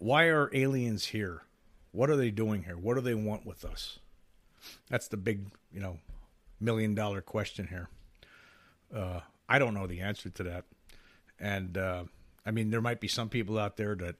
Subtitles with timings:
[0.00, 1.42] why are aliens here?
[1.92, 2.76] What are they doing here?
[2.76, 3.98] What do they want with us?
[4.88, 5.98] That's the big, you know,
[6.58, 7.88] million dollar question here.
[8.94, 10.64] Uh, I don't know the answer to that,
[11.38, 12.04] and uh,
[12.44, 14.16] I mean, there might be some people out there that,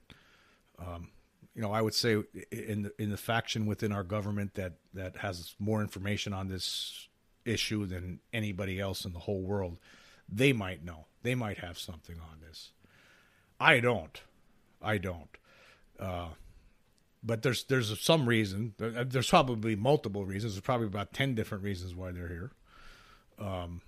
[0.79, 1.09] um,
[1.55, 2.21] you know, I would say
[2.51, 7.07] in the, in the faction within our government that that has more information on this
[7.43, 9.77] issue than anybody else in the whole world.
[10.29, 11.07] They might know.
[11.23, 12.71] They might have something on this.
[13.59, 14.21] I don't.
[14.81, 15.37] I don't.
[16.01, 16.29] Uh,
[17.23, 18.73] but there's there's some reason.
[18.77, 20.53] There's probably multiple reasons.
[20.53, 22.51] There's probably about ten different reasons why they're here.
[23.37, 23.81] Um,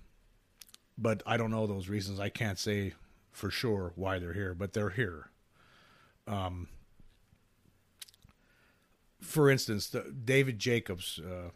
[0.96, 2.20] but I don't know those reasons.
[2.20, 2.94] I can't say
[3.32, 5.30] for sure why they're here, but they're here.
[6.28, 6.68] Um,
[9.20, 11.50] for instance, the, David Jacobs uh,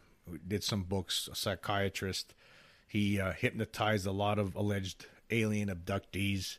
[0.45, 2.33] did some books, a psychiatrist.
[2.87, 6.57] He uh, hypnotized a lot of alleged alien abductees,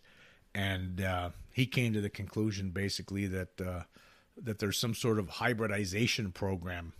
[0.55, 3.83] and uh, he came to the conclusion basically that uh,
[4.35, 6.95] that there's some sort of hybridization program.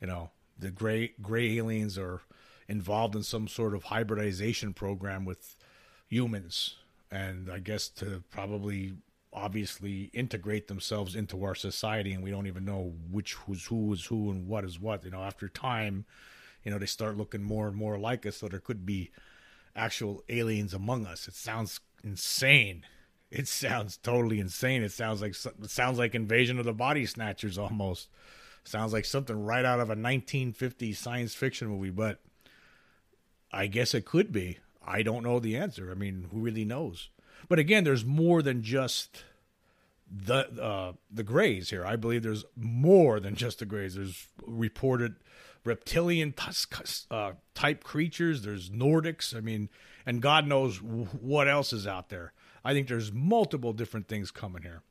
[0.00, 2.20] You know, the gray gray aliens are
[2.68, 5.56] involved in some sort of hybridization program with
[6.06, 6.76] humans,
[7.10, 8.94] and I guess to probably
[9.32, 14.04] obviously integrate themselves into our society, and we don't even know which who's who is
[14.06, 15.04] who and what is what.
[15.04, 16.04] You know, after time,
[16.62, 19.10] you know, they start looking more and more like us, so there could be
[19.74, 21.26] actual aliens among us.
[21.26, 22.84] It sounds insane.
[23.30, 24.82] It sounds totally insane.
[24.82, 28.08] It sounds like it sounds like Invasion of the Body Snatchers almost.
[28.64, 32.18] Sounds like something right out of a 1950s science fiction movie, but
[33.52, 34.58] I guess it could be.
[34.84, 35.90] I don't know the answer.
[35.90, 37.08] I mean, who really knows?
[37.48, 39.24] But again, there's more than just
[40.10, 41.86] the uh, the Greys here.
[41.86, 43.94] I believe there's more than just the Greys.
[43.94, 45.16] There's reported
[45.64, 46.34] reptilian
[47.10, 48.42] uh, type creatures.
[48.42, 49.36] There's Nordics.
[49.36, 49.68] I mean,
[50.04, 52.32] and God knows what else is out there.
[52.64, 54.82] I think there's multiple different things coming here.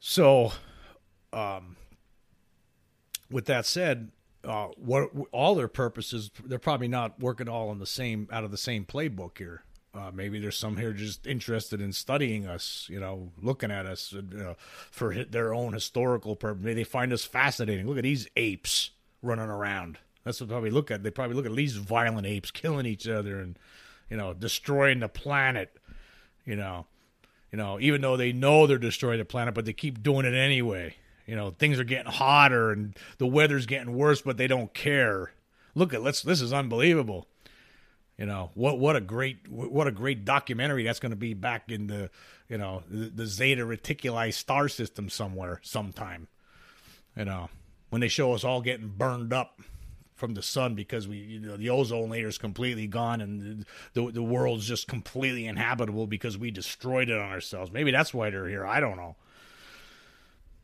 [0.00, 0.52] So,
[1.32, 1.76] um,
[3.30, 4.10] with that said,
[4.44, 8.50] uh, what all their purposes, they're probably not working all on the same out of
[8.50, 9.62] the same playbook here.
[9.94, 14.14] Uh, maybe there's some here just interested in studying us, you know, looking at us
[14.14, 14.54] uh,
[14.90, 16.62] for their own historical purpose.
[16.62, 17.86] Maybe they find us fascinating.
[17.86, 18.90] Look at these apes
[19.22, 19.98] running around.
[20.24, 21.02] That's what they probably look at.
[21.02, 23.58] They probably look at these violent apes killing each other and,
[24.10, 25.77] you know, destroying the planet.
[26.48, 26.86] You know,
[27.52, 30.32] you know, even though they know they're destroying the planet, but they keep doing it
[30.32, 30.96] anyway.
[31.26, 35.32] You know, things are getting hotter and the weather's getting worse, but they don't care.
[35.74, 36.22] Look at let's.
[36.22, 37.26] This is unbelievable.
[38.16, 38.78] You know what?
[38.78, 42.08] What a great what a great documentary that's going to be back in the
[42.48, 46.28] you know the, the Zeta Reticuli star system somewhere sometime.
[47.14, 47.50] You know
[47.90, 49.60] when they show us all getting burned up
[50.18, 53.64] from the sun because we you know the ozone layer is completely gone and
[53.94, 57.72] the the world's just completely inhabitable because we destroyed it on ourselves.
[57.72, 58.66] Maybe that's why they're here.
[58.66, 59.16] I don't know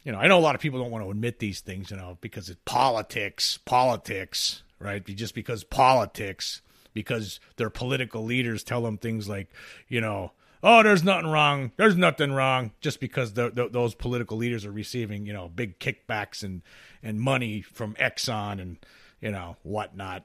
[0.05, 1.97] you know, I know a lot of people don't want to admit these things, you
[1.97, 5.05] know, because it's politics, politics, right?
[5.05, 6.61] Just because politics,
[6.93, 9.49] because their political leaders tell them things like,
[9.89, 10.33] you know,
[10.63, 14.73] oh, there's nothing wrong, there's nothing wrong, just because the, the, those political leaders are
[14.73, 16.63] receiving, you know, big kickbacks and
[17.03, 18.79] and money from Exxon and
[19.25, 20.25] you know whatnot.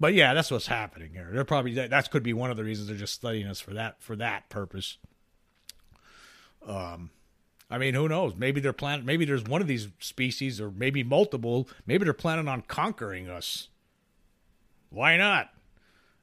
[0.00, 1.30] But yeah, that's what's happening here.
[1.32, 3.72] They're probably that that could be one of the reasons they're just studying us for
[3.74, 4.98] that for that purpose.
[6.66, 7.10] Um,
[7.70, 8.34] I mean, who knows?
[8.36, 9.06] Maybe they're planning.
[9.06, 11.68] Maybe there's one of these species, or maybe multiple.
[11.86, 13.68] Maybe they're planning on conquering us.
[14.90, 15.50] Why not?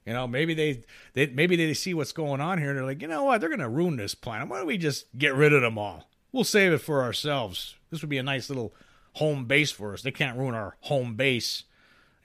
[0.06, 0.84] You know, maybe they,
[1.14, 3.40] they maybe they see what's going on here, and they're like, you know what?
[3.40, 4.50] They're to ruin this planet.
[4.50, 6.09] Why don't we just get rid of them all?
[6.34, 7.76] We'll save it for ourselves.
[7.92, 8.74] This would be a nice little
[9.14, 10.02] home base for us.
[10.02, 11.64] They can't ruin our home base.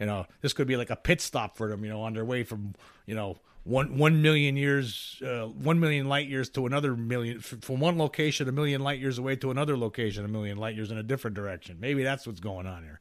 [0.03, 1.85] You know, this could be like a pit stop for them.
[1.85, 2.75] You know, on their way from
[3.07, 7.79] you know one one million years, uh, one million light years to another million from
[7.79, 10.99] one location a million light years away to another location a million light years in
[10.99, 11.77] a different direction.
[11.79, 13.01] Maybe that's what's going on here.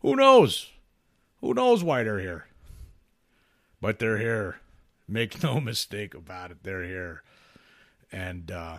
[0.00, 0.70] Who knows?
[1.40, 2.48] Who knows why they're here?
[3.80, 4.60] But they're here.
[5.08, 6.58] Make no mistake about it.
[6.64, 7.22] They're here,
[8.12, 8.76] and uh,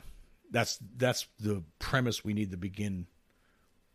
[0.51, 3.07] that's that's the premise we need to begin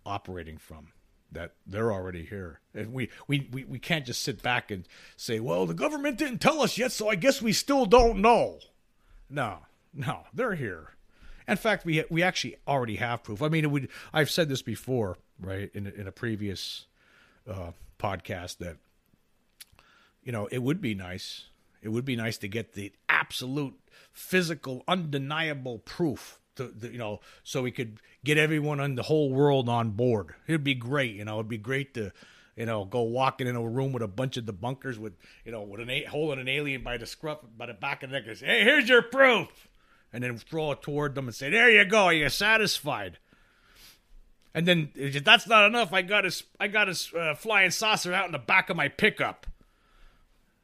[0.04, 0.88] operating from
[1.32, 2.60] that they're already here.
[2.74, 4.86] And we, we, we, we can't just sit back and
[5.16, 8.58] say, well, the government didn't tell us yet, so I guess we still don't know.
[9.28, 9.58] No,
[9.92, 10.90] no, they're here.
[11.48, 13.40] In fact, we we actually already have proof.
[13.40, 16.86] I mean, would, I've said this before, right, in, in a previous
[17.48, 18.76] uh, podcast that,
[20.24, 21.46] you know, it would be nice.
[21.82, 23.74] It would be nice to get the absolute
[24.12, 29.68] physical, undeniable proof to, you know, so we could get everyone in the whole world
[29.68, 30.34] on board.
[30.46, 31.34] It'd be great, you know.
[31.34, 32.12] It'd be great to,
[32.56, 35.14] you know, go walking in a room with a bunch of debunkers with,
[35.44, 38.18] you know, with an holding an alien by the scruff by the back of the
[38.18, 39.68] neck and say, "Hey, here's your proof."
[40.12, 43.18] and then throw it toward them and say, "There you go, Are you're satisfied."
[44.54, 44.90] And then
[45.22, 45.92] that's not enough.
[45.92, 48.88] I got a I got a uh, flying saucer out in the back of my
[48.88, 49.46] pickup.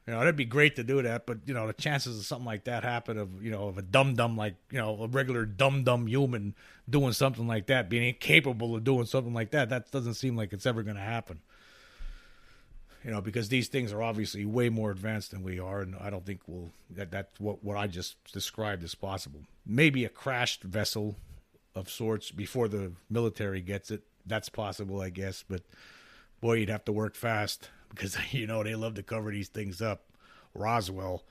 [0.07, 2.47] You know, that'd be great to do that, but you know, the chances of something
[2.47, 5.45] like that happen of you know of a dum dum like you know a regular
[5.45, 6.55] dum dum human
[6.91, 10.53] doing something like that, being incapable of doing something like that, that doesn't seem like
[10.53, 11.41] it's ever going to happen.
[13.05, 16.11] You know, because these things are obviously way more advanced than we are, and I
[16.11, 19.43] don't think we'll that that's what what I just described is possible.
[19.65, 21.15] Maybe a crashed vessel
[21.77, 24.03] of sorts before the military gets it.
[24.27, 25.63] That's possible, I guess, but
[26.41, 29.81] boy, you'd have to work fast because you know they love to cover these things
[29.81, 30.05] up.
[30.55, 31.25] Roswell.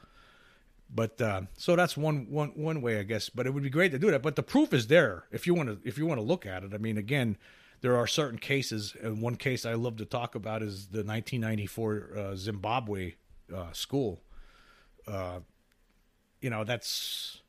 [0.93, 3.29] But uh, so that's one one one way, I guess.
[3.29, 4.21] But it would be great to do that.
[4.21, 6.63] But the proof is there if you want to if you want to look at
[6.63, 6.73] it.
[6.73, 7.37] I mean, again,
[7.79, 12.09] there are certain cases, and one case I love to talk about is the 1994
[12.15, 13.13] uh, Zimbabwe
[13.53, 14.21] uh, school.
[15.07, 15.39] Uh,
[16.41, 17.41] you know, that's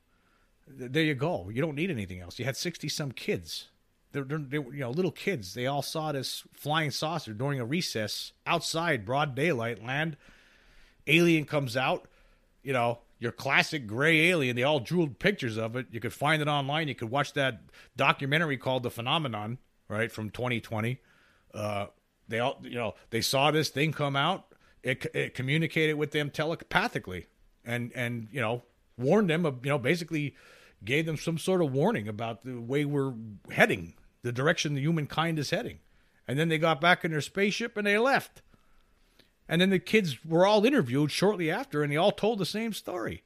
[0.69, 1.03] there.
[1.03, 1.51] You go.
[1.53, 2.39] You don't need anything else.
[2.39, 3.69] You had 60 some kids
[4.13, 5.55] they're, they're, you know little kids.
[5.55, 9.85] They all saw this flying saucer during a recess outside, broad daylight.
[9.85, 10.17] Land
[11.07, 12.07] alien comes out.
[12.63, 14.57] You know your classic gray alien.
[14.57, 15.87] They all drew pictures of it.
[15.91, 16.89] You could find it online.
[16.89, 17.61] You could watch that
[17.97, 20.99] documentary called The Phenomenon, right from 2020.
[21.55, 21.87] Uh,
[22.29, 24.47] they all you know they saw this thing come out.
[24.83, 27.27] It, it communicated with them telepathically,
[27.65, 28.63] and and you know
[28.99, 30.35] warned them of you know basically
[30.85, 33.15] gave them some sort of warning about the way we're
[33.51, 35.79] heading the direction the humankind is heading.
[36.27, 38.43] And then they got back in their spaceship and they left.
[39.49, 42.73] And then the kids were all interviewed shortly after and they all told the same
[42.73, 43.23] story.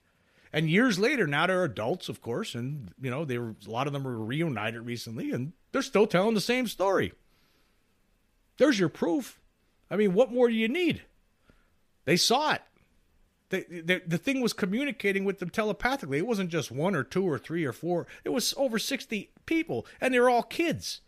[0.52, 3.86] And years later, now they're adults, of course, and you know, they were a lot
[3.86, 7.12] of them were reunited recently and they're still telling the same story.
[8.56, 9.38] There's your proof.
[9.90, 11.02] I mean, what more do you need?
[12.06, 12.62] They saw it.
[13.50, 16.18] The, the, the thing was communicating with them telepathically.
[16.18, 18.06] It wasn't just one or two or three or four.
[18.24, 21.00] It was over 60 people, and they're all kids.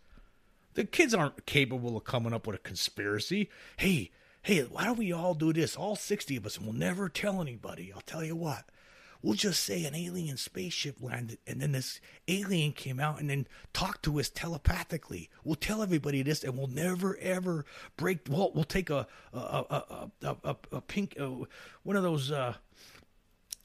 [0.73, 3.49] The kids aren't capable of coming up with a conspiracy.
[3.77, 4.11] Hey,
[4.43, 5.75] hey, why don't we all do this?
[5.75, 7.91] All 60 of us, and we'll never tell anybody.
[7.93, 8.65] I'll tell you what.
[9.21, 11.99] We'll just say an alien spaceship landed, and then this
[12.29, 15.29] alien came out and then talked to us telepathically.
[15.43, 17.65] We'll tell everybody this, and we'll never ever
[17.97, 18.19] break.
[18.29, 21.31] We'll, we'll take a a a a, a, a pink uh,
[21.83, 22.31] one of those.
[22.31, 22.53] Uh,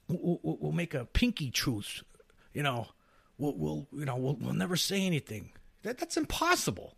[0.09, 2.03] we'll, we'll make a pinky truce.
[2.53, 2.88] You know,
[3.39, 5.53] we'll, we'll you know we'll, we'll never say anything.
[5.83, 6.95] That that's impossible.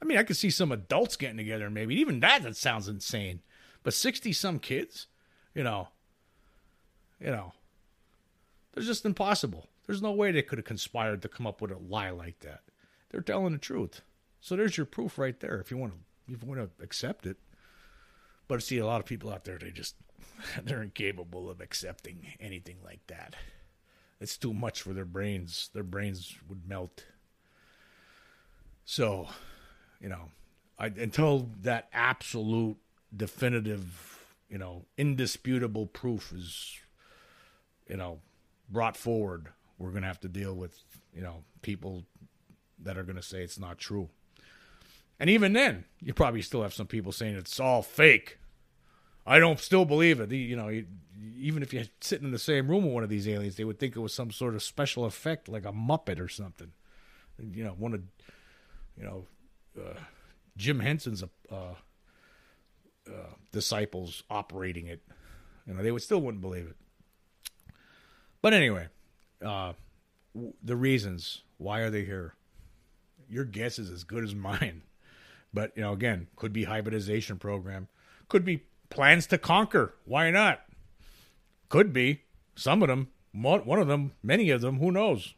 [0.00, 2.88] I mean, I could see some adults getting together, and maybe even that that sounds
[2.88, 3.40] insane.
[3.82, 5.06] But sixty some kids,
[5.54, 5.88] you know,
[7.20, 7.52] you know
[8.72, 9.68] they're just impossible.
[9.86, 12.60] There's no way they could have conspired to come up with a lie like that.
[13.10, 14.02] They're telling the truth.
[14.40, 17.26] So there's your proof right there if you want to if you want to accept
[17.26, 17.36] it.
[18.48, 19.96] But I see a lot of people out there they just
[20.64, 23.34] they're incapable of accepting anything like that.
[24.22, 25.70] It's too much for their brains.
[25.74, 27.04] Their brains would melt.
[28.84, 29.28] So,
[30.00, 30.30] you know,
[30.78, 32.76] I, until that absolute
[33.14, 36.78] definitive, you know, indisputable proof is
[37.88, 38.20] you know,
[38.70, 39.48] brought forward,
[39.78, 40.78] we're going to have to deal with,
[41.14, 42.04] you know, people
[42.78, 44.08] that are going to say it's not true.
[45.20, 48.38] And even then, you probably still have some people saying it's all fake.
[49.26, 50.30] I don't still believe it.
[50.32, 50.82] You know,
[51.36, 53.78] even if you're sitting in the same room with one of these aliens, they would
[53.78, 56.72] think it was some sort of special effect, like a Muppet or something.
[57.38, 58.02] You know, one of,
[58.96, 59.26] you know,
[59.78, 59.98] uh,
[60.56, 61.74] Jim Henson's uh, uh,
[63.52, 65.02] disciples operating it.
[65.66, 66.76] You know, they would still wouldn't believe it.
[68.40, 68.88] But anyway,
[69.44, 69.74] uh,
[70.62, 72.34] the reasons why are they here?
[73.28, 74.82] Your guess is as good as mine.
[75.54, 77.88] But you know, again, could be hybridization program,
[78.28, 79.94] could be plans to conquer.
[80.04, 80.62] Why not?
[81.68, 82.22] Could be
[82.54, 83.08] some of them.
[83.32, 84.78] One of them, many of them.
[84.78, 85.34] Who knows?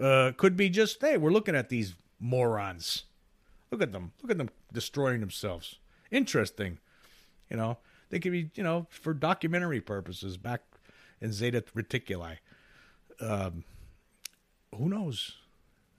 [0.00, 3.04] Uh, could be just hey, we're looking at these morons.
[3.70, 4.12] Look at them.
[4.22, 5.76] Look at them destroying themselves.
[6.10, 6.78] Interesting.
[7.50, 7.78] You know,
[8.10, 10.62] they could be, you know, for documentary purposes back
[11.20, 12.38] in Zeta Reticuli.
[13.20, 13.64] Um,
[14.74, 15.32] who knows?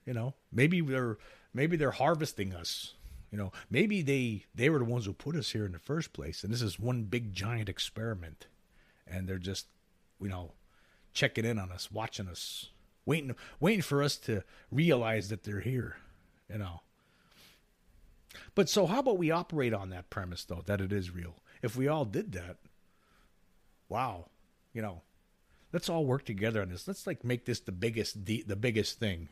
[0.05, 1.17] You know, maybe they're
[1.53, 2.93] maybe they're harvesting us.
[3.31, 6.13] You know, maybe they they were the ones who put us here in the first
[6.13, 8.47] place, and this is one big giant experiment,
[9.05, 9.67] and they're just,
[10.21, 10.53] you know,
[11.13, 12.69] checking in on us, watching us,
[13.05, 15.97] waiting waiting for us to realize that they're here.
[16.49, 16.81] You know.
[18.55, 21.35] But so how about we operate on that premise though that it is real?
[21.61, 22.57] If we all did that,
[23.89, 24.27] wow,
[24.73, 25.01] you know,
[25.73, 26.87] let's all work together on this.
[26.87, 29.29] Let's like make this the biggest the, the biggest thing.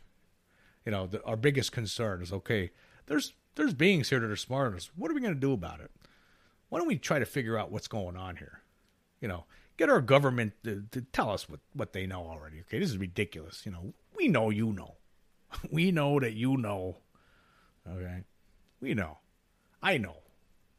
[0.86, 2.72] You know, the, our biggest concern is okay.
[3.08, 4.90] There's there's beings here that are smarter than us.
[4.96, 5.92] What are we going to do about it?
[6.70, 8.62] Why don't we try to figure out what's going on here?
[9.22, 9.46] You know,
[9.78, 12.60] get our government to, to tell us what, what they know already.
[12.62, 13.66] Okay, this is ridiculous.
[13.66, 14.96] You know, we know you know.
[15.72, 16.98] we know that you know.
[17.88, 18.24] Okay,
[18.82, 19.20] we know.
[19.82, 20.18] I know.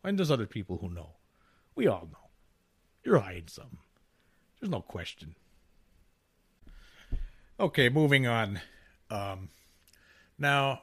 [0.04, 1.10] And there's other people who know.
[1.74, 2.30] We all know.
[3.04, 3.78] You're hiding something.
[4.60, 5.34] There's no question.
[7.58, 8.60] Okay, moving on.
[9.10, 9.48] Um,
[10.38, 10.82] now,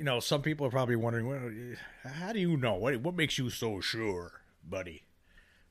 [0.00, 2.72] you know, some people are probably wondering, well, how do you know?
[2.72, 5.02] What, what makes you so sure, buddy?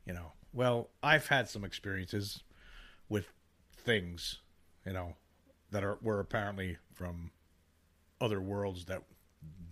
[0.06, 2.44] You know, well, I've had some experiences
[3.10, 3.34] with
[3.76, 4.38] things,
[4.86, 5.16] you know,
[5.72, 7.32] that are were apparently from
[8.22, 9.02] other worlds that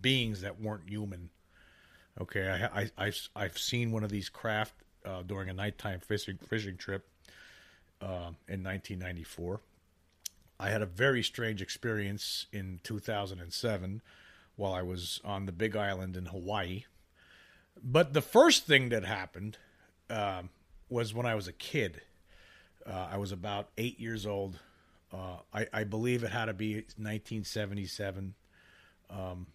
[0.02, 1.30] beings that weren't human.
[2.20, 4.74] Okay, I, I I've I've seen one of these craft
[5.06, 7.08] uh, during a nighttime fishing fishing trip
[8.02, 9.62] uh, in 1994.
[10.60, 14.02] I had a very strange experience in 2007
[14.58, 16.84] while I was on the Big Island in Hawaii.
[17.82, 19.58] But the first thing that happened
[20.10, 20.42] uh,
[20.90, 22.02] was when I was a kid.
[22.86, 24.60] Uh, I was about eight years old.
[25.14, 28.34] Uh, I, I, believe it had to be 1977.
[29.10, 29.48] Um,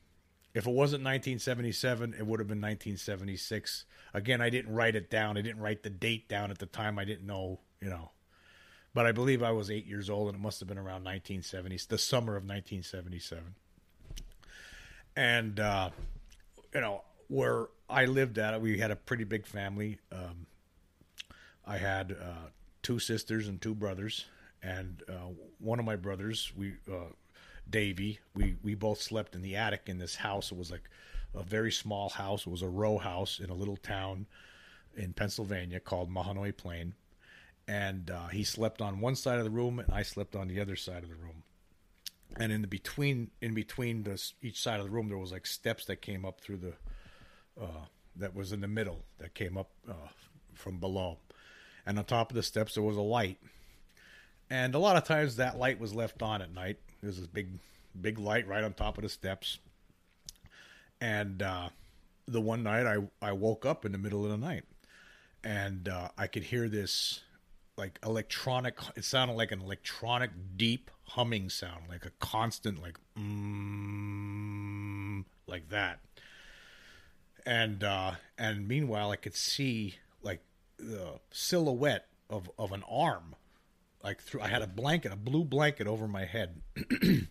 [0.54, 3.84] if it wasn't 1977, it would have been 1976.
[4.14, 5.36] Again, I didn't write it down.
[5.36, 6.98] I didn't write the date down at the time.
[6.98, 8.12] I didn't know, you know.
[8.94, 11.80] But I believe I was eight years old, and it must have been around 1970,
[11.88, 13.54] the summer of 1977
[15.16, 15.90] and uh,
[16.74, 19.98] you know where I lived at, we had a pretty big family.
[20.10, 20.46] Um,
[21.66, 22.48] I had uh,
[22.82, 24.26] two sisters and two brothers,
[24.62, 27.12] and uh, one of my brothers, we uh,
[27.68, 30.50] Davy, we we both slept in the attic in this house.
[30.52, 30.88] It was like
[31.34, 32.46] a very small house.
[32.46, 34.26] It was a row house in a little town
[34.94, 36.94] in Pennsylvania called Mahanoy Plane.
[37.68, 40.60] And uh, he slept on one side of the room, and I slept on the
[40.60, 41.44] other side of the room
[42.42, 45.46] and in the between in between this each side of the room there was like
[45.46, 46.72] steps that came up through the
[47.62, 47.84] uh,
[48.16, 50.08] that was in the middle that came up uh,
[50.54, 51.18] from below.
[51.86, 53.38] And on top of the steps there was a light.
[54.50, 56.78] And a lot of times that light was left on at night.
[57.00, 57.48] There's this big
[57.98, 59.58] big light right on top of the steps.
[61.00, 61.68] And uh,
[62.26, 64.64] the one night I, I woke up in the middle of the night
[65.44, 67.20] and uh, I could hear this
[67.76, 74.04] like electronic it sounded like an electronic deep humming sound like a constant like mm,
[75.46, 76.00] like that.
[77.46, 80.42] And uh and meanwhile i could see like
[80.78, 83.34] the silhouette of of an arm
[84.04, 86.60] like through i had a blanket a blue blanket over my head.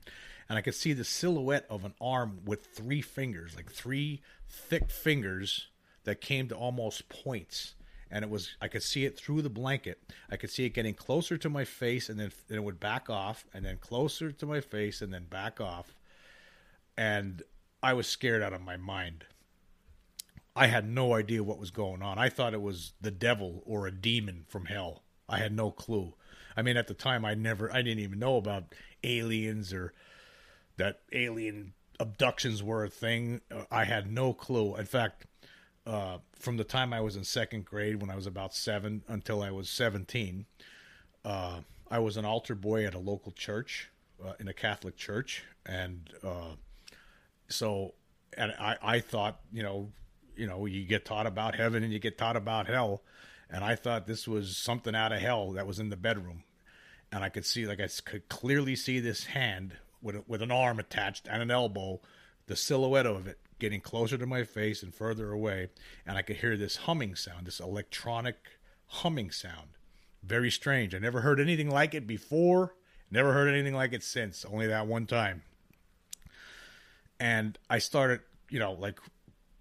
[0.50, 4.90] And i could see the silhouette of an arm with three fingers like three thick
[4.90, 5.68] fingers
[6.04, 7.76] that came to almost points
[8.12, 10.00] and it was I could see it through the blanket.
[10.30, 13.10] I could see it getting closer to my face, and then, then it would back
[13.10, 15.96] off, and then closer to my face, and then back off.
[16.98, 17.41] And
[17.82, 19.25] I was scared out of my mind.
[20.56, 22.20] I had no idea what was going on.
[22.20, 25.03] I thought it was the devil or a demon from hell.
[25.30, 26.13] I had no clue.
[26.58, 29.94] I mean, at the time, I never, I didn't even know about aliens or
[30.75, 33.39] that alien abductions were a thing.
[33.50, 34.75] Uh, I had no clue.
[34.75, 35.25] In fact,
[35.86, 39.42] uh, from the time I was in second grade, when I was about seven, until
[39.42, 40.46] I was 17.
[41.26, 43.90] Uh, I was an altar boy at a local church,
[44.24, 46.56] uh, in a Catholic church, and uh,
[47.50, 47.94] so,
[48.38, 49.92] and I, I thought, you know,
[50.36, 53.02] you know, you get taught about heaven and you get taught about hell,
[53.50, 56.44] and I thought this was something out of hell that was in the bedroom,
[57.12, 60.80] and I could see, like, I could clearly see this hand with with an arm
[60.80, 62.00] attached and an elbow,
[62.46, 65.70] the silhouette of it getting closer to my face and further away,
[66.06, 68.36] and I could hear this humming sound, this electronic
[68.88, 69.70] humming sound.
[70.24, 70.96] Very strange.
[70.96, 72.74] I never heard anything like it before,
[73.12, 75.44] never heard anything like it since, only that one time.
[77.20, 79.00] And I started, you know, like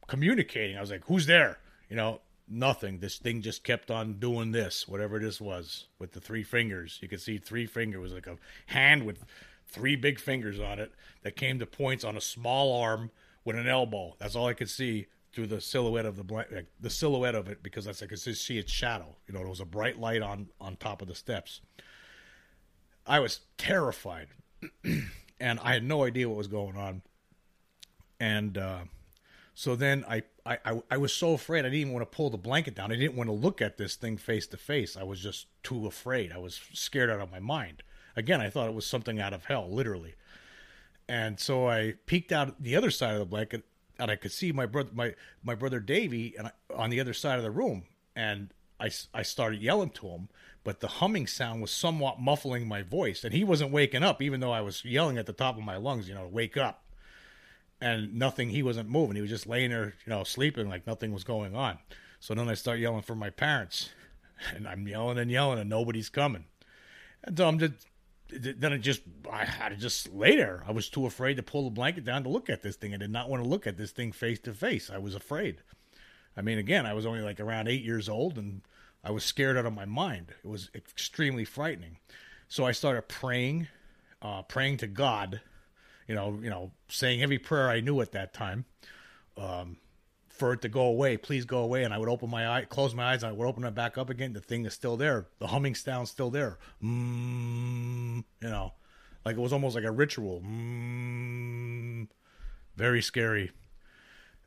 [0.08, 0.78] communicating.
[0.78, 1.58] I was like, who's there?
[1.90, 3.00] You know, nothing.
[3.00, 6.98] This thing just kept on doing this, whatever this was, with the three fingers.
[7.02, 7.98] You could see three fingers.
[7.98, 9.26] It was like a hand with
[9.66, 10.92] three big fingers on it
[11.22, 13.10] that came to points on a small arm
[13.44, 14.16] with an elbow.
[14.18, 17.62] That's all I could see through the silhouette of the like, the silhouette of it
[17.62, 19.16] because that's I could see its shadow.
[19.26, 21.60] You know, there was a bright light on on top of the steps.
[23.06, 24.28] I was terrified,
[25.40, 27.02] and I had no idea what was going on.
[28.18, 28.80] And uh,
[29.54, 32.38] so then I, I I was so afraid I didn't even want to pull the
[32.38, 32.92] blanket down.
[32.92, 34.96] I didn't want to look at this thing face to face.
[34.96, 36.32] I was just too afraid.
[36.32, 37.82] I was scared out of my mind.
[38.16, 40.14] Again, I thought it was something out of hell, literally.
[41.10, 43.64] And so I peeked out the other side of the blanket,
[43.98, 47.36] and I could see my brother, my my brother Davy, and on the other side
[47.36, 47.82] of the room.
[48.14, 50.28] And I I started yelling to him,
[50.62, 54.38] but the humming sound was somewhat muffling my voice, and he wasn't waking up, even
[54.38, 56.84] though I was yelling at the top of my lungs, you know, wake up.
[57.80, 59.16] And nothing, he wasn't moving.
[59.16, 61.78] He was just laying there, you know, sleeping like nothing was going on.
[62.20, 63.90] So then I start yelling for my parents,
[64.54, 66.44] and I'm yelling and yelling, and nobody's coming.
[67.24, 67.89] And so I'm just
[68.32, 70.64] then I just I had to just lay there.
[70.66, 72.94] I was too afraid to pull the blanket down to look at this thing.
[72.94, 74.90] I did not want to look at this thing face to face.
[74.90, 75.62] I was afraid.
[76.36, 78.62] I mean, again, I was only like around eight years old, and
[79.02, 80.34] I was scared out of my mind.
[80.44, 81.98] It was extremely frightening.
[82.48, 83.68] So I started praying,
[84.22, 85.40] uh, praying to God.
[86.06, 88.64] You know, you know, saying every prayer I knew at that time.
[89.36, 89.76] Um,
[90.40, 91.84] for it to go away, please go away.
[91.84, 93.96] And I would open my eye, close my eyes, and I would open it back
[93.96, 94.32] up again.
[94.32, 95.26] The thing is still there.
[95.38, 96.58] The humming sound's still there.
[96.82, 98.72] Mm, you know,
[99.24, 100.40] like it was almost like a ritual.
[100.40, 102.08] Mm,
[102.74, 103.52] very scary.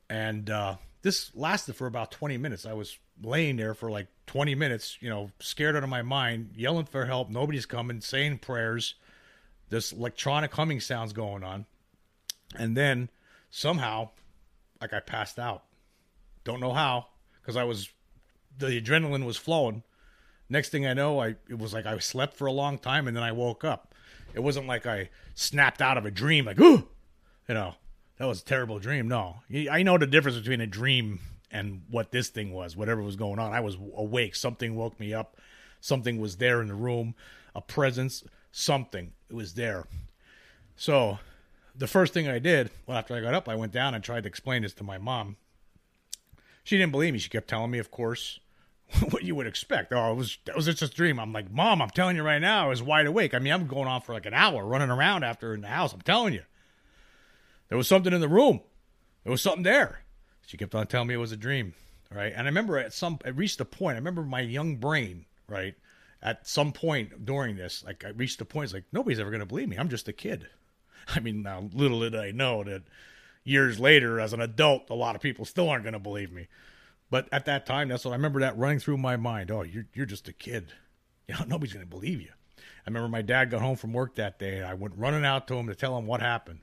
[0.10, 2.66] And uh, this lasted for about 20 minutes.
[2.66, 6.54] I was laying there for like 20 minutes, you know, scared out of my mind,
[6.56, 7.30] yelling for help.
[7.30, 8.96] Nobody's coming, saying prayers.
[9.70, 11.66] This electronic humming sounds going on.
[12.56, 13.10] And then
[13.52, 14.10] somehow,
[14.82, 15.64] like I passed out.
[16.44, 17.08] Don't know how,
[17.42, 17.90] because I was
[18.58, 19.84] the adrenaline was flowing.
[20.50, 23.16] Next thing I know, I it was like I slept for a long time and
[23.16, 23.94] then I woke up.
[24.34, 26.88] It wasn't like I snapped out of a dream, like ooh,
[27.48, 27.76] you know,
[28.18, 29.08] that was a terrible dream.
[29.08, 29.38] No,
[29.72, 31.20] I know the difference between a dream
[31.52, 32.76] and what this thing was.
[32.76, 34.36] Whatever was going on, I was awake.
[34.36, 35.38] Something woke me up.
[35.80, 37.14] Something was there in the room,
[37.54, 39.12] a presence, something.
[39.30, 39.86] It was there.
[40.76, 41.20] So,
[41.76, 44.24] the first thing I did, well, after I got up, I went down and tried
[44.24, 45.38] to explain this to my mom.
[46.64, 47.20] She didn't believe me.
[47.20, 48.40] She kept telling me, of course,
[49.10, 49.92] what you would expect.
[49.92, 51.20] Oh, it was that was just a dream.
[51.20, 53.34] I'm like, Mom, I'm telling you right now, I was wide awake.
[53.34, 55.94] I mean, I'm going on for like an hour, running around after in the house.
[55.94, 56.44] I'm telling you,
[57.70, 58.62] there was something in the room.
[59.24, 60.02] There was something there.
[60.46, 61.74] She kept on telling me it was a dream.
[62.12, 63.96] Right, and I remember at some, it reached a point.
[63.96, 65.74] I remember my young brain, right,
[66.22, 68.66] at some point during this, like I reached a point.
[68.66, 69.78] It's like nobody's ever going to believe me.
[69.78, 70.48] I'm just a kid.
[71.08, 72.84] I mean, now little did I know that
[73.44, 76.48] years later as an adult, a lot of people still aren't going to believe me.
[77.10, 79.52] But at that time, that's what I remember that running through my mind.
[79.52, 80.72] Oh, you're you're just a kid.
[81.26, 82.32] You know, nobody's going to believe you.
[82.58, 85.48] I remember my dad got home from work that day, and I went running out
[85.48, 86.60] to him to tell him what happened.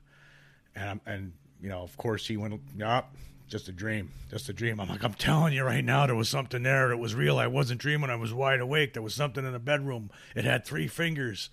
[0.75, 3.15] And and you know, of course, he went, "Yup,
[3.47, 6.29] just a dream, just a dream." I'm like, "I'm telling you right now, there was
[6.29, 7.39] something there It was real.
[7.39, 8.11] I wasn't dreaming.
[8.11, 8.93] I was wide awake.
[8.93, 10.11] There was something in the bedroom.
[10.35, 11.49] It had three fingers.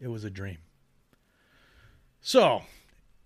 [0.00, 0.58] It was a dream."
[2.20, 2.62] So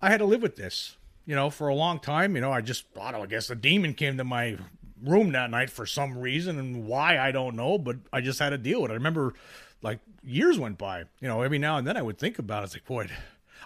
[0.01, 2.35] I had to live with this, you know, for a long time.
[2.35, 4.59] You know, I just thought, oh, I guess a demon came to my
[5.05, 8.51] room that night for some reason and why I don't know, but I just had
[8.51, 8.95] to deal with it.
[8.95, 9.35] I remember
[9.83, 12.67] like years went by, you know, every now and then I would think about it.
[12.67, 13.09] It's like, boy,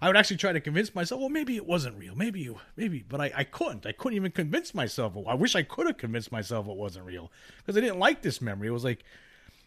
[0.00, 2.14] I would actually try to convince myself, well, maybe it wasn't real.
[2.14, 3.86] Maybe, you, maybe, but I, I couldn't.
[3.86, 5.14] I couldn't even convince myself.
[5.26, 8.40] I wish I could have convinced myself it wasn't real because I didn't like this
[8.40, 8.68] memory.
[8.68, 9.04] It was like,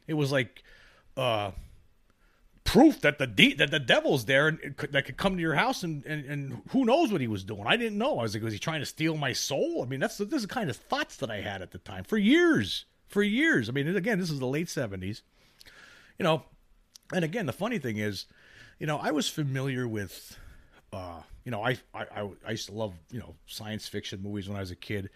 [0.08, 0.64] it was like,
[1.18, 1.52] uh,
[2.66, 5.54] proof that the de- that the devil's there and could, that could come to your
[5.54, 7.64] house and, and and who knows what he was doing.
[7.66, 8.20] I didn't know.
[8.20, 9.82] I was like, was he trying to steal my soul?
[9.82, 12.04] I mean, that's this is the kind of thoughts that I had at the time
[12.04, 13.70] for years, for years.
[13.70, 15.22] I mean, again, this is the late seventies,
[16.20, 16.44] you know.
[17.14, 18.26] And again, the funny thing is,
[18.80, 20.38] you know, I was familiar with,
[20.92, 24.58] uh, you know, I, I I used to love you know science fiction movies when
[24.58, 25.12] I was a kid,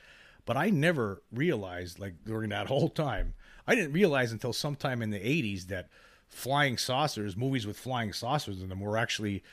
[0.45, 3.33] but I never realized like during that whole time,
[3.67, 5.89] I didn't realize until sometime in the eighties that
[6.29, 9.43] flying saucers, movies with flying saucers in them, were actually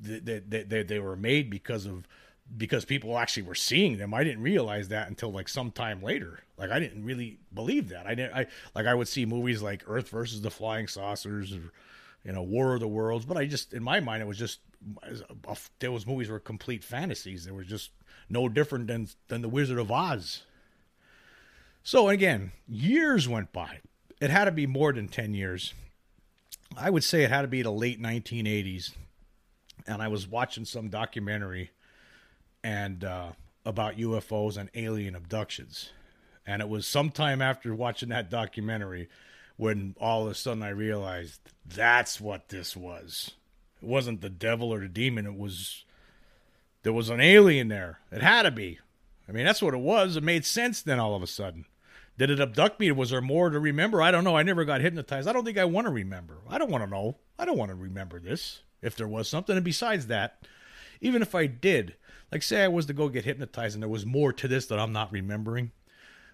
[0.00, 2.06] they, they, they, they were made because of
[2.56, 4.14] because people actually were seeing them.
[4.14, 6.40] I didn't realize that until like some time later.
[6.56, 8.06] Like I didn't really believe that.
[8.06, 8.34] I didn't.
[8.34, 11.72] I like I would see movies like Earth versus the Flying Saucers, or
[12.24, 14.60] you know War of the Worlds, but I just in my mind it was just
[15.78, 17.44] those movies were complete fantasies.
[17.44, 17.90] They were just
[18.28, 20.42] no different than than the Wizard of Oz.
[21.82, 23.80] So again, years went by.
[24.20, 25.74] It had to be more than ten years
[26.76, 28.92] I would say it had to be the late 1980s,
[29.86, 31.70] and I was watching some documentary
[32.62, 33.32] and uh,
[33.64, 35.90] about UFOs and alien abductions,
[36.46, 39.08] and it was sometime after watching that documentary
[39.56, 43.32] when all of a sudden I realized that's what this was.
[43.82, 45.26] It wasn't the devil or the demon.
[45.26, 45.84] It was
[46.82, 47.98] there was an alien there.
[48.10, 48.78] It had to be.
[49.28, 50.16] I mean, that's what it was.
[50.16, 51.66] It made sense then all of a sudden.
[52.18, 52.90] Did it abduct me?
[52.90, 54.02] Was there more to remember?
[54.02, 54.36] I don't know.
[54.36, 55.28] I never got hypnotized.
[55.28, 56.38] I don't think I want to remember.
[56.48, 57.16] I don't want to know.
[57.38, 59.54] I don't want to remember this if there was something.
[59.54, 60.44] And besides that,
[61.00, 61.94] even if I did,
[62.32, 64.80] like say I was to go get hypnotized and there was more to this that
[64.80, 65.70] I'm not remembering.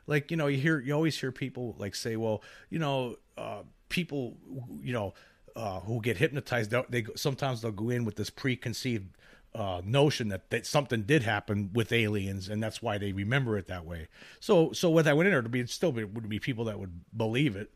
[0.06, 3.62] Like, you know, you hear you always hear people like say, well, you know, uh,
[3.90, 4.38] people,
[4.82, 5.12] you know,
[5.54, 9.16] uh, who get hypnotized, they sometimes they'll go in with this preconceived
[9.54, 13.66] uh, notion that, that something did happen with aliens, and that's why they remember it
[13.68, 14.08] that way.
[14.40, 16.78] So, so when I went in there, to be still be, would be people that
[16.78, 17.70] would believe it.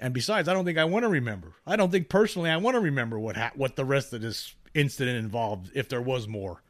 [0.00, 1.54] And besides, I don't think I want to remember.
[1.66, 4.54] I don't think personally I want to remember what ha- what the rest of this
[4.74, 6.62] incident involved, if there was more.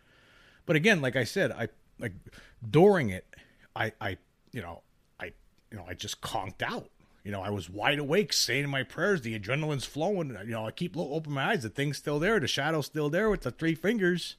[0.67, 1.69] But again, like I said, I
[1.99, 2.15] like
[2.69, 3.27] during it,
[3.77, 4.17] I I
[4.53, 4.83] you know
[5.21, 5.27] I
[5.71, 6.89] you know I just conked out.
[7.25, 9.21] You know, I was wide awake, saying my prayers.
[9.21, 10.31] The adrenaline's flowing.
[10.31, 11.63] You know, I keep open my eyes.
[11.63, 12.41] The thing's still there.
[12.41, 14.37] The shadow's still there with the three fingers,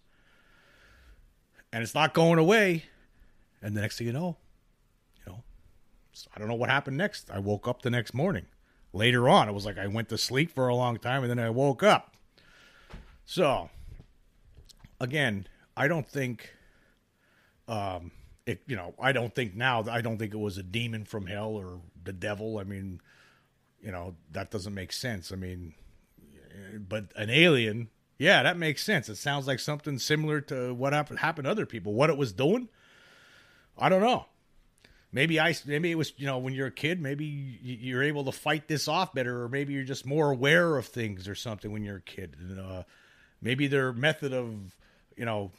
[1.71, 2.85] and it's not going away.
[3.61, 4.37] And the next thing you know,
[5.25, 5.43] you know,
[6.35, 7.29] I don't know what happened next.
[7.29, 8.45] I woke up the next morning.
[8.93, 11.39] Later on, it was like I went to sleep for a long time, and then
[11.39, 12.15] I woke up.
[13.25, 13.69] So,
[14.99, 16.51] again, I don't think,
[17.67, 18.11] um,
[18.47, 18.63] it.
[18.65, 19.85] You know, I don't think now.
[19.89, 22.57] I don't think it was a demon from hell or the devil.
[22.57, 22.99] I mean,
[23.79, 25.31] you know, that doesn't make sense.
[25.31, 25.75] I mean,
[26.79, 29.09] but an alien, yeah, that makes sense.
[29.09, 31.93] It sounds like something similar to what happened happened to other people.
[31.93, 32.67] What it was doing,
[33.77, 34.25] I don't know.
[35.11, 38.31] Maybe I maybe it was you know when you're a kid maybe you're able to
[38.31, 41.83] fight this off better or maybe you're just more aware of things or something when
[41.83, 42.35] you're a kid.
[42.39, 42.83] And, uh,
[43.41, 44.53] maybe their method of
[45.15, 45.51] you know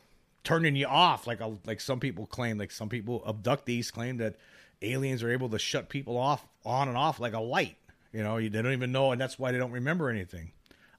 [0.45, 4.37] turning you off like a, like some people claim like some people abductees claim that
[4.83, 7.77] aliens are able to shut people off on and off like a light.
[8.13, 10.53] You know, they don't even know, and that's why they don't remember anything.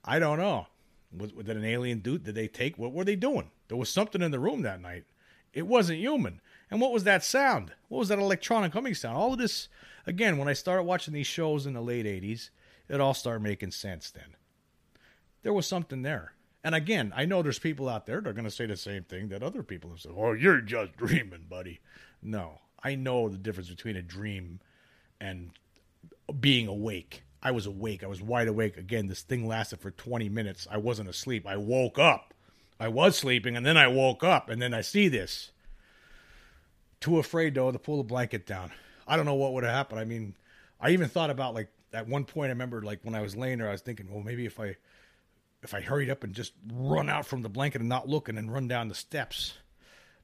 [0.04, 0.68] I don't know.
[1.18, 2.24] Was, did an alien dude?
[2.24, 2.78] Did they take?
[2.78, 3.52] What were they doing?
[3.68, 5.06] There was something in the room that night.
[5.54, 6.42] It wasn't human.
[6.70, 7.74] And what was that sound?
[7.90, 9.18] What was that electronic humming sound?
[9.18, 9.68] All of this,
[10.08, 12.50] again, when I started watching these shows in the late 80s,
[12.88, 14.36] it all started making sense then.
[15.44, 16.34] There was something there.
[16.64, 19.04] And again, I know there's people out there that are going to say the same
[19.04, 20.14] thing that other people have said.
[20.16, 21.80] Oh, you're just dreaming, buddy.
[22.22, 24.60] No, I know the difference between a dream
[25.20, 25.52] and
[26.40, 27.24] being awake.
[27.44, 28.04] I was awake.
[28.04, 28.78] I was wide awake.
[28.78, 30.68] Again, this thing lasted for 20 minutes.
[30.70, 31.48] I wasn't asleep.
[31.48, 32.34] I woke up.
[32.80, 35.52] I was sleeping and then I woke up and then I see this.
[37.00, 38.72] Too afraid though to pull the blanket down.
[39.08, 40.00] I don't know what would have happened.
[40.00, 40.36] I mean,
[40.80, 43.60] I even thought about like at one point I remember like when I was laying
[43.60, 44.76] there I was thinking, well maybe if I
[45.64, 48.38] if I hurried up and just run out from the blanket and not look and
[48.38, 49.54] then run down the steps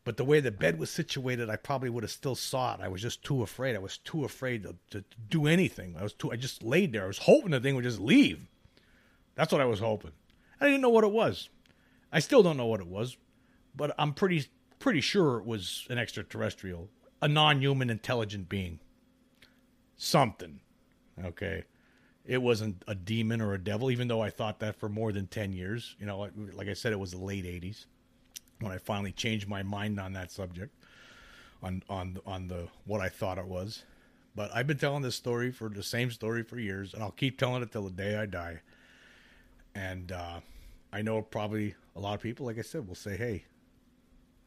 [0.08, 2.80] but the way the bed was situated, I probably would have still saw it.
[2.80, 3.76] I was just too afraid.
[3.76, 5.98] I was too afraid to, to, to do anything.
[6.00, 6.32] I was too.
[6.32, 7.04] I just laid there.
[7.04, 8.40] I was hoping the thing would just leave.
[9.36, 10.14] That's what I was hoping.
[10.62, 11.50] I didn't know what it was.
[12.10, 13.18] I still don't know what it was,
[13.76, 14.48] but I'm pretty
[14.80, 16.88] pretty sure it was an extraterrestrial,
[17.22, 18.80] a non-human intelligent being.
[19.98, 20.62] Something.
[21.22, 21.66] Okay.
[22.24, 25.28] It wasn't a demon or a devil, even though I thought that for more than
[25.28, 25.98] 10 years.
[26.00, 27.88] You know, like I said, it was the late 80s
[28.60, 30.74] when I finally changed my mind on that subject,
[31.62, 33.84] on on on the what I thought it was.
[34.36, 37.40] But I've been telling this story for the same story for years, and I'll keep
[37.40, 38.62] telling it till the day I die.
[39.74, 40.42] And uh,
[40.94, 43.46] I know probably a lot of people, like I said, will say, "Hey,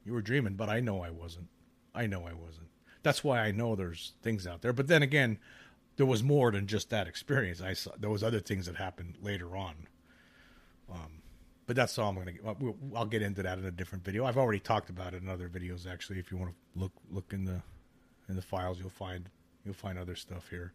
[0.05, 1.49] you were dreaming," but I know I wasn't.
[1.95, 2.69] I know I wasn't.
[3.03, 4.73] That's why I know there's things out there.
[4.73, 5.39] But then again,
[5.97, 7.61] there was more than just that experience.
[7.61, 9.89] I saw there was other things that happened later on.
[10.91, 11.20] Um,
[11.71, 12.75] but that's all I'm going to.
[12.97, 14.25] I'll get into that in a different video.
[14.25, 15.87] I've already talked about it in other videos.
[15.87, 17.63] Actually, if you want to look look in the
[18.29, 19.29] in the files, you'll find
[19.65, 20.73] you'll find other stuff here,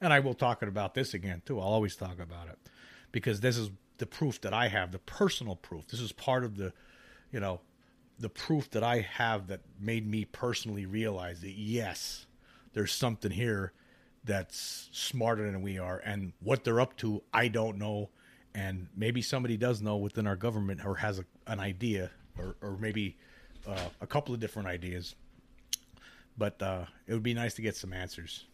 [0.00, 1.60] and I will talk about this again too.
[1.60, 2.58] I'll always talk about it
[3.12, 5.86] because this is the proof that I have, the personal proof.
[5.88, 6.72] This is part of the,
[7.30, 7.60] you know,
[8.18, 12.24] the proof that I have that made me personally realize that yes,
[12.72, 13.74] there's something here
[14.24, 18.08] that's smarter than we are, and what they're up to, I don't know
[18.54, 22.76] and maybe somebody does know within our government or has a, an idea or, or
[22.78, 23.16] maybe
[23.66, 25.14] uh, a couple of different ideas.
[26.36, 28.44] But uh, it would be nice to get some answers